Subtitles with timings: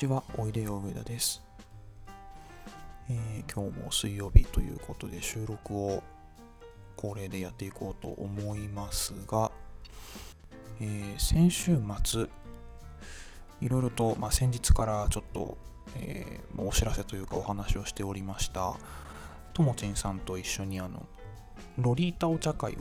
[0.00, 1.42] ちは、おいでよ上田です、
[3.10, 6.02] えー今日も水曜日ということで収録を
[6.96, 9.52] 恒例でやっていこうと思いますが、
[10.80, 12.28] えー先週末、
[13.60, 15.58] いろいろと、まあ、先日からちょっと、
[15.96, 18.72] えーお知らせというかお話をしておりました、
[19.52, 21.06] ともちんさんと一緒にあの、
[21.76, 22.76] ロリータお茶会を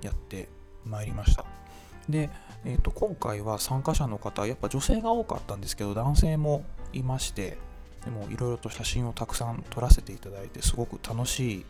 [0.00, 0.48] やって
[0.84, 1.44] まいりました。
[2.08, 2.30] で、
[2.64, 7.58] えー、と今回は参加者の方やっぱ女性が多かったんですけど男性もいまして
[8.04, 11.66] でもいろいろと写真をたくさん撮らせていただいてすごく楽しい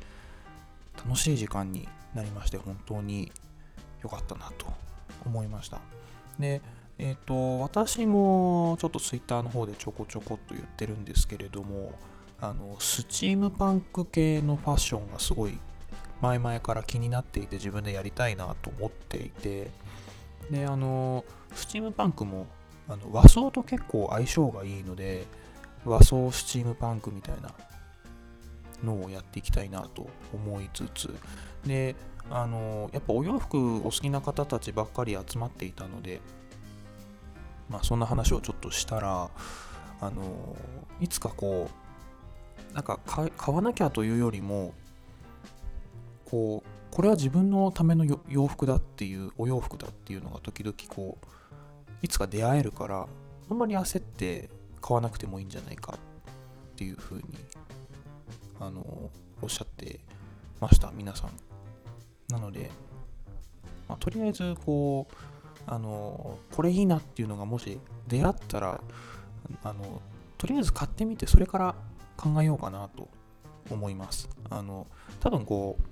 [0.96, 3.32] 楽しい時間になりまして本当に
[4.02, 4.66] 良かったなと
[5.24, 5.80] 思いました。
[6.38, 6.60] で
[6.98, 11.92] えっ、と私もちょっと Twitter の方でちょこちょこっと言ってるんですけれども
[12.40, 15.58] あのスチームパンク系のファッションがすごい
[16.20, 19.70] 前々から気になっていて自分でやりたいなと思っていて
[20.52, 22.46] であのスチームパンクも
[22.86, 25.24] あの和装と結構相性がいいので
[25.84, 27.50] 和装スチームパンクみたいな
[28.84, 31.14] のをやっていきたいなと思いつつ
[31.64, 31.96] で
[32.30, 36.20] あのやっぱお洋服お好きな方たちばっかり集まっていたので
[37.70, 39.30] まあそんな話をちょっとしたら
[40.00, 40.54] あの
[41.00, 41.70] いつかこ
[42.70, 44.74] うなんか買買わなきゃというよりも
[46.26, 51.26] こうこれは自分のための洋服だっていうお洋服だっていうのが時々こう
[52.02, 53.08] いつか出会えるから
[53.50, 54.50] あんまり焦って
[54.82, 57.22] 買わなくてもいいんじゃないかっていうふうに
[58.60, 60.00] あのおっしゃって
[60.60, 61.30] ました皆さん。
[62.30, 62.70] なので、
[63.88, 65.14] まあ、とりあえずこう
[65.66, 68.80] あのこれいいなっていうのがもし出会ったら
[69.62, 70.02] あの
[70.36, 71.74] とりあえず買ってみてそれから
[72.18, 73.08] 考えようかなと
[73.70, 74.28] 思います。
[74.50, 74.86] あの
[75.20, 75.91] 多分こう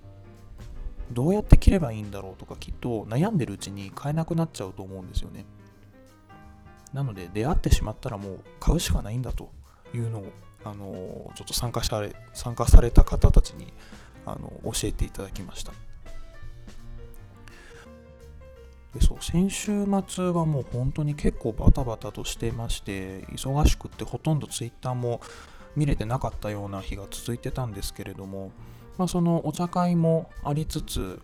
[1.13, 5.45] どうやって着ればいいんだろうとかきっと悩んでるうちに買えなくなっちゃうと思うんですよね。
[6.93, 9.51] なので出会ってしまったらもう買うしかないんだと
[9.95, 10.33] いうのを、
[10.65, 13.73] あのちょっと参加され参加された方たちに
[14.27, 15.73] あの教えていただきました。
[18.95, 25.21] でそう先週末はもう本当に結構バタバタとしてまして忙しくってほとんどツイッターも
[25.77, 28.51] 見れてなかったような日が続いてたんですけれども
[29.01, 31.23] まあ、そのお茶会もありつつ、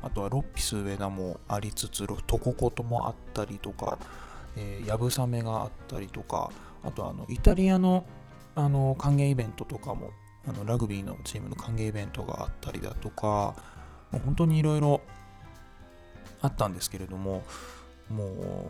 [0.00, 3.98] あとはロッピス上田もありつつ、トココトもあったりとか、
[4.56, 6.50] えー、やぶさめがあったりとか、
[6.82, 8.06] あとあのイタリアの
[8.54, 10.12] あの歓迎イベントとかも、
[10.48, 13.54] あのラグビーのチームの歓迎イベントがあったりだとか、
[14.10, 15.02] もう本当にいろいろ
[16.40, 17.42] あったんですけれども、
[18.08, 18.66] もう、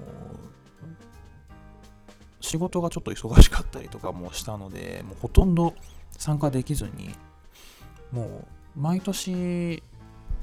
[2.41, 5.75] 仕事がちょっと忙しかったりとかもしたので、もうほとんど
[6.19, 7.15] 参加できずに、
[8.15, 9.83] もう毎年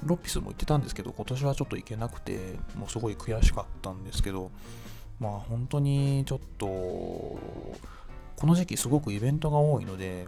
[0.03, 4.51] ロッピスも行ってたんですけど今年はちょっと行けなくてもうすごい悔しかったんですけど
[5.19, 7.39] まあ本当にちょっとこ
[8.43, 10.27] の時期すごくイベントが多いので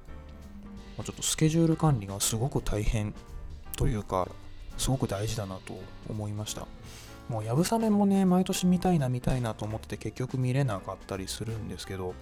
[0.98, 3.14] まちょっとスケジュール管理がすごく大変
[3.76, 4.30] というか
[4.78, 6.68] すごく大事だなと思いました。
[7.30, 12.14] もうやぶさめもね毎年見たいな見たいなと思ってて結局見れなかったりするんですけど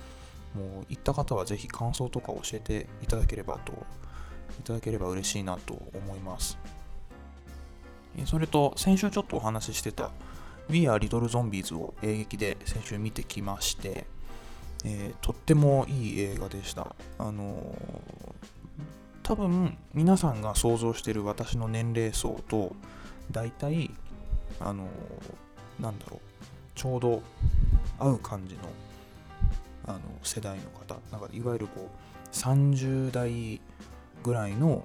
[0.54, 3.74] もう行った方はぜひ感想とか教えていただければと
[4.60, 6.58] いただければ嬉しいなと思います。
[8.26, 10.12] それと、先週ちょっとお話ししてた
[10.70, 14.06] We Are Little Zombies を映劇で先週見てきまして、
[14.84, 16.96] えーとってもいい映画でした。
[17.18, 18.32] あのー
[19.24, 22.76] 多分皆さんが想像してる私の年齢層と
[23.32, 23.92] 大体
[24.60, 26.20] あのーなんだろう
[26.76, 27.22] ちょうど
[28.00, 28.62] 合う感じの
[29.86, 33.62] あの世代の方なんかいわゆるこう30代
[34.24, 34.84] ぐらいの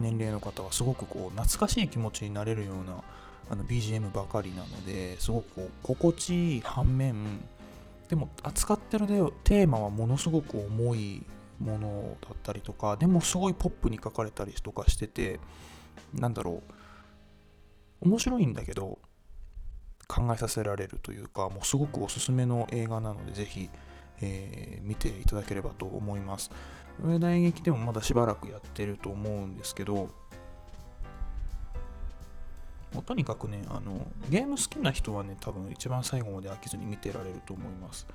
[0.00, 3.02] 年齢の方はすごくこう懐かしい気持ちになれるような
[3.50, 7.40] あの BGM ばかりなのですごく心地いい反面
[8.08, 9.06] でも扱ってる
[9.44, 11.22] テーマはものすごく重い
[11.60, 15.40] ものだったりとかでもすごいポップに書かれたりとかしてて
[16.12, 16.62] なんだろ
[18.02, 18.98] う面白いんだけど
[20.06, 23.70] 考えさせられるというかもうすごくおすすめの映画なのでぜひ、
[24.20, 26.50] えー見ていただければと思います。
[27.02, 30.10] 上田演劇でもまだしばらくやってると思うんですけど、も
[33.00, 38.06] うとにかくねあの、ゲーム好きな人はね、多分一番最後まで飽きずに見てられると思います。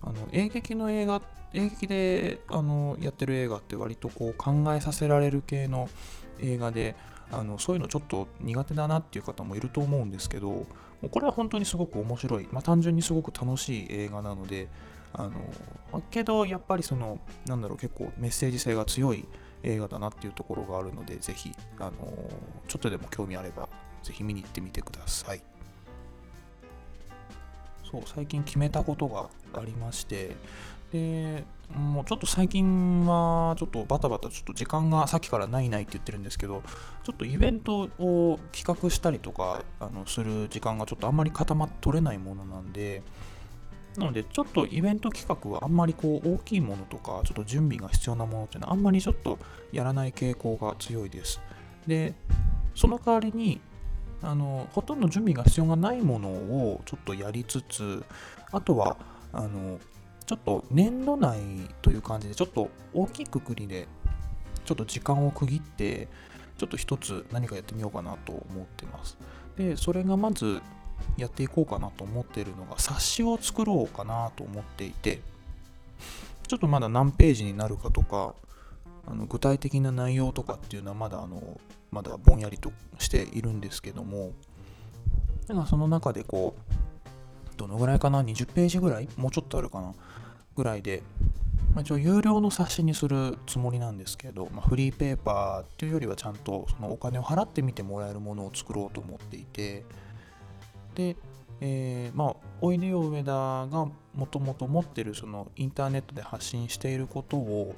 [0.00, 1.22] あの演劇の映画、
[1.52, 5.88] 演劇であのやってる映画って割とこう考えさせられる系の
[6.40, 6.94] 映画で、
[7.30, 10.66] あのそういうのちょっと苦手だなっていう方もいると思うんですけど、
[11.10, 14.68] これは本当にすごく面白い、まあ、単純にすごく楽しい映画なので、
[15.14, 19.26] あのけどやっぱりそのなんだろう結構メッセージ性が強い
[19.62, 21.92] 映画だなっていうところがあるのでぜひあの
[22.66, 23.68] ちょっとでも興味あれば
[24.02, 25.42] ぜひ見に行ってみてください。
[27.90, 30.34] そう最近決めたことがありまして
[30.92, 31.44] で
[31.74, 36.62] もうちょっと最近はちょっとバタバタちょっと時間がさっきからないないって言ってるんですけど
[37.04, 43.02] ちょっとイベントを企画したりとかあのする時間がちょっとあんまり固まって取れないものなんで
[43.96, 49.38] なのでちょっとイベント企画はあんまりこう大きいものとかちょっと準備が必要なものっていうのはあんまりちょっと
[49.70, 51.40] やらない傾向が強いです。
[51.86, 52.14] で
[52.74, 53.60] その代わりに
[54.22, 58.04] あのほとんど準備が必要がないものをちょっとやりつつ
[58.52, 58.96] あとは
[59.32, 59.78] あの
[60.26, 61.38] ちょっと年度内
[61.82, 63.88] という感じでちょっと大きいくくりで
[64.64, 66.08] ちょっと時間を区切って
[66.56, 69.18] ちょっと一つ何かやってみようかなと思ってます。
[69.56, 70.62] でそれがまず
[71.16, 75.20] やっていこうかなと思ってるのが冊子を作ろうかなと思っていて
[76.48, 78.34] ちょっとまだ何ページになるかとか
[79.06, 81.60] あの具体的な内容とかっていうのはまだあの
[81.90, 84.32] まだぼんやりとしているんですけども
[85.46, 86.72] だからその中でこう
[87.56, 89.08] どのぐらいかな？20ページぐらい？
[89.16, 89.92] もうちょっとあるかな？
[90.56, 91.02] ぐらいで、
[91.74, 99.84] まあ、一応有料の冊子にするつもりなんですけど、まあ、フリーペーパーっていうよりはちゃんとそのお金を払ってみてもらえるものを作ろうと思っていて
[100.94, 101.16] で、
[101.60, 107.74] えー、まあおいでよ上田がもともと持ってるそのインターネットで発信していることを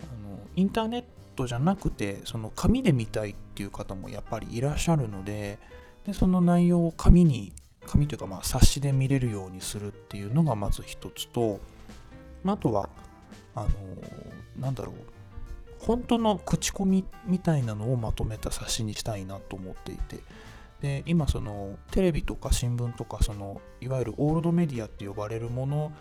[0.00, 1.04] あのインターネッ
[1.36, 5.58] トじゃなくてその紙で見たいっていう方もやっぱりいらっしゃるので
[6.06, 7.52] でその内容を紙に
[7.86, 11.58] 紙というかまあ冊子で見れるようにするっていうのがまず一つと、
[12.44, 12.88] あとは
[13.54, 13.68] あの
[14.58, 14.94] なんだろう
[15.78, 20.18] 本当の口コミみたいなのをまとめた冊子にしたいなと思っていて。
[20.80, 25.92] で今そのテレビとか新聞とかそのいわゆるオールドメディアって呼ばれるもの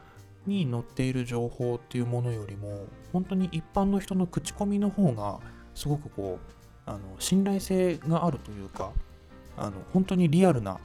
[0.45, 5.39] に載っている情報っていうものよりも本当に一般の人の口コミの方が
[5.73, 8.91] すごくこうあの信頼性があるというか
[9.57, 10.79] あの本当にリアルな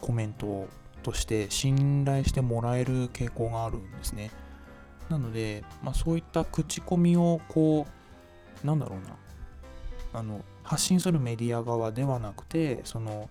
[0.00, 0.68] コメント
[1.02, 4.30] として信頼してもらえる傾向があるんですね。
[5.08, 7.86] なので、まあ、そういった口コミをこ
[8.64, 9.16] うなんだろうな
[10.18, 13.30] あの発信するメディア側ではなくてその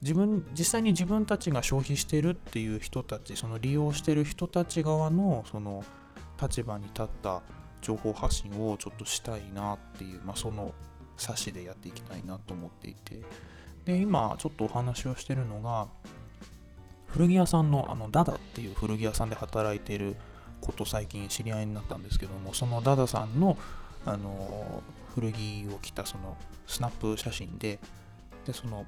[0.00, 5.84] 自分実際に自分たちが消費してるっていう人たちその利用してる人たち側のその
[6.40, 7.42] 立場に立った
[7.82, 10.72] 情報発信をちょっとしたいなっていう、まあ、その
[11.16, 13.22] 冊子でやっていきたいなと思っていて。
[13.88, 15.88] で今ちょっとお話をしてるのが
[17.06, 20.14] 古着屋さんのあのダダっていう古着屋さんで働いてる
[20.60, 23.56] こと最近知り合いになったんですけどもそのダダさんの
[24.04, 24.82] あの
[25.18, 26.36] 古着を着たその
[26.66, 27.80] スナップ写真で
[28.46, 28.86] でその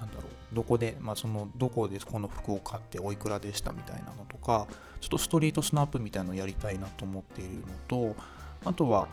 [0.00, 0.22] なんだろ
[0.52, 4.66] うどこで、まあ、そのどこでこの服を買っておいくらでしたみたいなのとか
[5.00, 8.16] ちょっとストリートスナップみたいなのをやりたいなと思っているのと
[8.64, 9.06] あとは、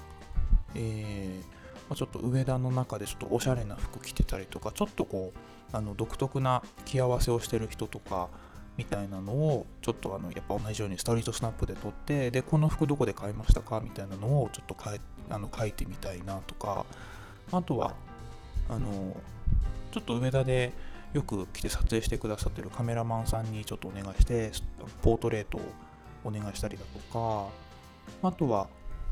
[0.74, 1.44] えー
[1.90, 8.30] ま、ちょっと上田の中でちょっとおしゃれな服着てたりとかちょっとこうあの独特な着合わせをしてる人とか
[8.76, 13.82] みたいなのをちょっとあのやっぱ同じようにストリートスナップで撮ってでこの服どこで買いましたか？
[13.82, 16.86] みたいなのをちょっと書いあの書いてみたいなとか
[17.52, 17.94] あとは
[18.70, 19.16] あの
[19.92, 20.72] ちょっと上田で
[21.14, 24.52] よく来て撮影してくださってるカメラマンさんにちょっとお願いして
[25.02, 25.62] ポートレートを
[26.24, 27.50] お願いしたりだとか
[28.22, 28.68] あとは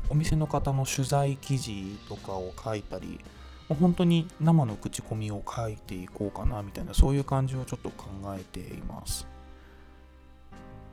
[0.08, 3.20] お店の方の取材記事とかを書いたり
[3.68, 9.26] 本当に生の口コミを書いていこうかなみたいなそういう感じをちょっと考えています。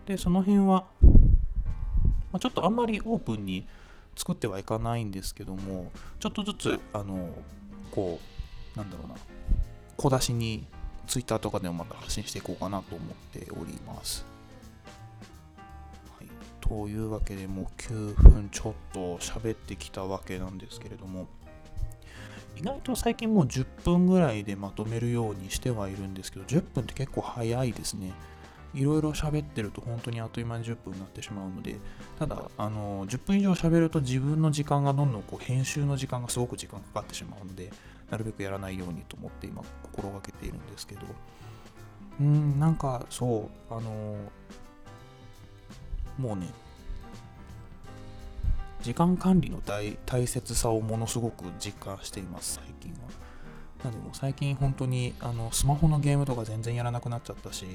[0.05, 0.85] でその辺は、
[2.31, 3.65] ま、ちょっとあんまりオープンに
[4.15, 7.29] 作ってはいかないんですけどもちょっとずつあの
[7.91, 8.19] こ
[8.75, 9.15] うなんだろうな
[9.97, 10.65] 小出しに
[11.07, 14.25] Twitter とかでもまた発信していこうかなと思っております。
[16.17, 16.27] はい。
[16.59, 21.27] というわけでもう9分ちょっと喋ってきたわけなんですけれども
[22.57, 28.13] 意外と最近もう10分ぐらいでまとめるようにしてはいるんですけど10分って結構早いですね。
[28.75, 31.77] いろいろ喋ってると本当にあっという間に10分になってしまうので
[32.19, 37.71] ただあの10分以上喋ると自分の時間がどんどんこう編集の時間がすごく時間かかってしまうので
[38.09, 41.01] なるべくやらないようにと思って今心がけているんですけど。
[42.19, 44.17] うんなんかそうあの
[46.17, 46.47] もうね
[48.81, 53.25] 時間管理の大大切さをものすごく実感しています最近は。
[53.91, 57.65] でも最近本当にあのスマホのゲームとか全然やらなくなっちゃったし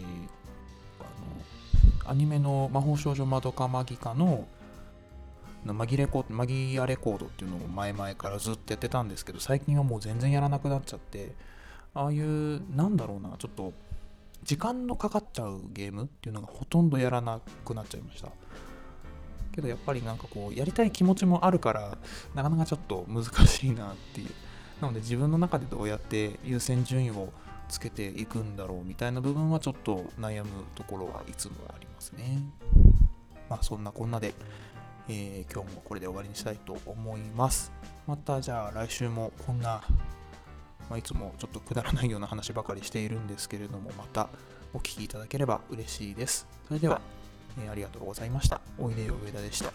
[2.11, 4.45] アニメの魔法少女まどかマギカの
[5.65, 11.31] マギレコマギアレコードっていうのを前々からずっとやってたんですけど最近はもう全然やらなくなっちゃって
[11.95, 13.73] ああいうなんだろうなちょっと
[14.43, 18.31] 時間のかかっちゃうゲームっていうのがほとんどやらなくなっちゃいました。
[19.53, 21.97] けどやっぱりなんかこうやりたい気持ちもあるから
[22.35, 24.31] なかなかちょっと難しいなっていう。
[24.81, 27.33] なので自分の中でどうやって優先順位を
[27.71, 32.43] つけていくんだろうみたいな部分はちょっと悩むところはいつもありますね。
[33.49, 34.35] まあそんなこんなで、
[35.09, 37.73] えー、今日もこれで終わりにしたいと思います。
[38.07, 39.83] またじゃあ来週もこんな、
[40.89, 44.29] まあ、いつもちょっとくだらないような話ばかりしているんですけれども、また
[44.73, 46.47] お聴きいただければ嬉しいです。
[46.69, 47.01] それでは、
[47.63, 48.61] えー、ありがとうございました。
[48.79, 49.73] おいでよ上田でした。